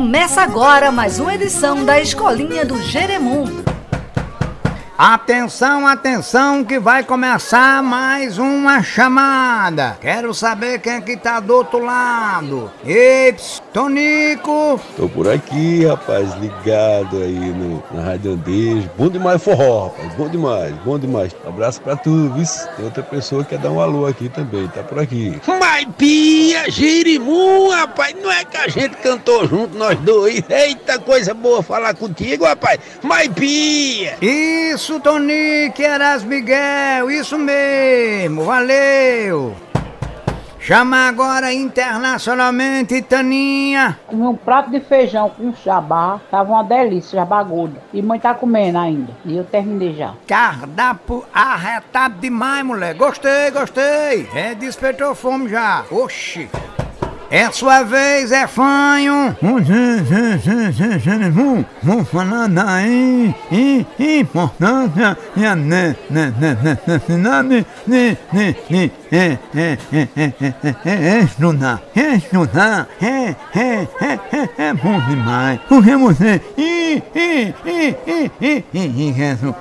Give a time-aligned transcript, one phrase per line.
[0.00, 3.44] Começa agora mais uma edição da Escolinha do Jeremum.
[5.02, 9.96] Atenção, atenção, que vai começar mais uma chamada.
[9.98, 12.70] Quero saber quem é que tá do outro lado.
[12.84, 13.34] Ei,
[13.72, 14.78] Tonico!
[14.98, 18.90] Tô por aqui, rapaz, ligado aí no, na Rádio Andejo.
[18.98, 21.34] Bom demais forró, rapaz, bom demais, bom demais.
[21.46, 22.44] abraço pra tu, viu?
[22.76, 25.40] Tem outra pessoa que quer dar um alô aqui também, tá por aqui.
[25.46, 30.42] Mas Pia, Girimum, rapaz, não é que a gente cantou junto, nós dois.
[30.50, 32.78] Eita, coisa boa falar contigo, rapaz.
[33.02, 34.18] Mas Pia!
[34.20, 34.89] Isso!
[34.90, 39.54] Isso, Tonique Eras Miguel, isso mesmo, valeu!
[40.58, 44.00] Chama agora internacionalmente Taninha.
[44.08, 47.80] Comi um prato de feijão com jabá, tava uma delícia, jabá gorda.
[47.92, 50.14] E mãe tá comendo ainda, e eu terminei já.
[50.26, 52.94] Cardápio arretado demais, mulher.
[52.94, 54.28] Gostei, gostei.
[54.34, 55.84] É, despertou fome já.
[55.88, 56.48] Oxi.
[57.30, 59.36] É sua vez, é fanho.
[61.80, 62.82] Vamos falar da
[64.00, 68.16] importância e a necessidade de
[71.22, 71.80] estudar.
[71.94, 74.18] Estudar é, é, é,
[74.58, 75.60] é bom demais.
[75.68, 76.40] Porque você
[78.74, 79.54] enriquece o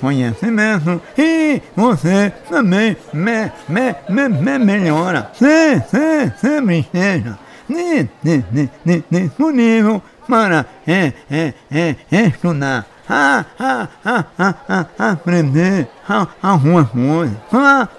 [0.00, 1.35] conhecimento e
[1.74, 5.30] você também me, me, me, me melhora.
[5.34, 7.38] Se, se, sempre esteja
[9.10, 12.86] disponível para é, é, é, estudar.
[13.08, 15.88] Ah, ah, ah, ah, ah, aprender
[16.42, 17.36] alguma coisa.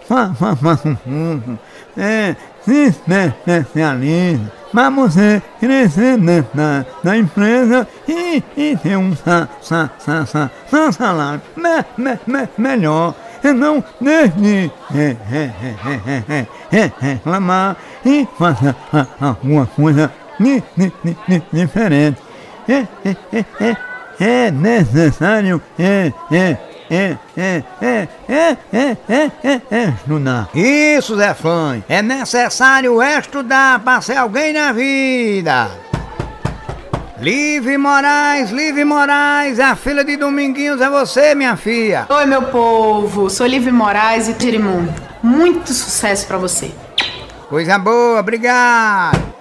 [0.07, 1.59] Faça um curso.
[1.95, 9.47] É, se especialize para você crescer dentro da, da empresa e, e ter um sa,
[9.61, 10.25] sa, sa,
[10.69, 13.15] sa salário me, me, me, melhor.
[13.47, 14.69] E não deixe
[16.69, 18.75] de reclamar e fazer
[19.21, 20.11] alguma coisa
[21.53, 22.21] diferente.
[22.67, 23.77] É, é, é,
[24.19, 26.57] é necessário é, é,
[26.91, 30.49] é, é, é, é, é, é, é, é estudar.
[30.53, 31.81] Isso, Zé Fã.
[31.87, 35.71] É necessário estudar para ser alguém na vida.
[37.19, 42.05] Live Moraes, Live Moraes, a filha de Dominguinhos é você, minha filha.
[42.09, 44.93] Oi, meu povo, sou Live Moraes e Tirimundo.
[45.23, 46.71] Muito sucesso para você.
[47.49, 49.36] Coisa boa, obrigado.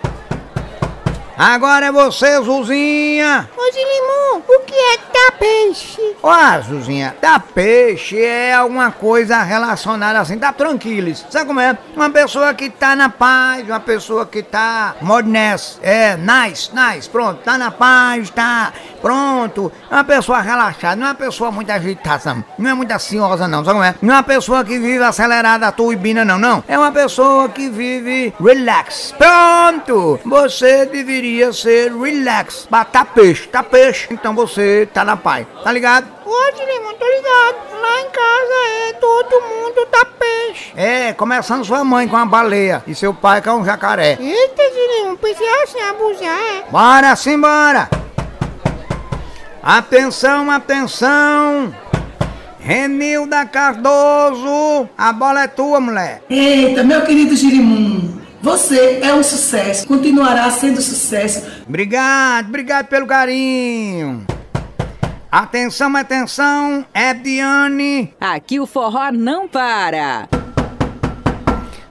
[1.38, 3.46] Agora é você, Zuzinha.
[3.54, 6.16] Ô, Limão, o que é tapeixe?
[6.22, 11.14] Ó, Zuzinha, tapeixe é alguma coisa relacionada assim, tá tranquilo.
[11.28, 11.76] Sabe como é?
[11.94, 17.42] Uma pessoa que tá na paz, uma pessoa que tá modness, é, nice, nice, pronto,
[17.42, 19.70] tá na paz, tá pronto.
[19.90, 23.62] É uma pessoa relaxada, não é uma pessoa muito agitada, não é muito ansiosa não,
[23.62, 23.94] sabe como é?
[24.00, 26.64] Não é uma pessoa que vive acelerada, turbina não, não.
[26.66, 29.14] É uma pessoa que vive relax.
[29.18, 30.18] Pronto!
[30.24, 32.66] Você deveria deveria ser relax.
[32.70, 34.06] Batar peixe, tá peixe.
[34.10, 36.06] Então você tá na paz, tá ligado?
[36.24, 37.56] Ô, Limão, tô ligado.
[37.80, 38.54] Lá em casa
[38.88, 40.72] é todo mundo tá peixe.
[40.76, 44.16] É, começando sua mãe com a baleia e seu pai com um jacaré.
[44.20, 44.62] Eita,
[44.98, 46.64] Limão, pensei assim, abusar, é?
[46.70, 47.90] Bora, simbora!
[49.62, 51.74] Atenção, atenção!
[52.60, 56.22] Renilda Cardoso, a bola é tua, mulher.
[56.28, 58.05] Eita, meu querido Girimum.
[58.56, 61.42] Você é um sucesso, continuará sendo sucesso.
[61.68, 64.24] Obrigado, obrigado pelo carinho.
[65.30, 68.14] Atenção, atenção, é Diane.
[68.18, 70.26] Aqui o forró não para.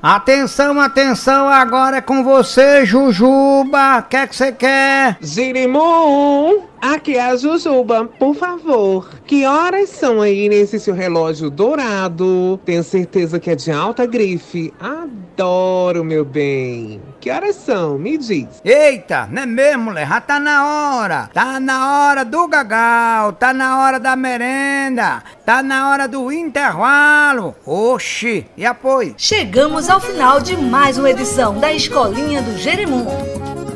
[0.02, 4.00] Atenção, atenção, agora é com você, Jujuba.
[4.00, 5.20] O que é que você quer?
[5.24, 9.10] Zirimum, aqui é a Jujuba, por favor.
[9.26, 12.60] Que horas são aí nesse seu relógio dourado?
[12.66, 14.74] Tenho certeza que é de alta grife.
[14.80, 17.02] Adoro, meu bem.
[17.20, 17.98] Que horas são?
[17.98, 18.48] Me diz.
[18.64, 20.08] Eita, não é mesmo, mulher?
[20.08, 21.30] Já tá na hora.
[21.34, 27.56] Tá na hora do gagal, tá na hora da merenda, tá na hora do intervalo.
[27.66, 29.16] Oxi, e apoio?
[29.18, 33.35] Chegamos ao final de mais uma edição da Escolinha do Jeremundo.